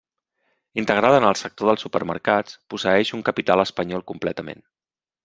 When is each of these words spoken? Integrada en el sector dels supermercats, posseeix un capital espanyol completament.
Integrada 0.81 1.19
en 1.19 1.27
el 1.27 1.37
sector 1.41 1.69
dels 1.71 1.85
supermercats, 1.87 2.55
posseeix 2.75 3.13
un 3.19 3.25
capital 3.29 3.63
espanyol 3.65 4.05
completament. 4.15 4.65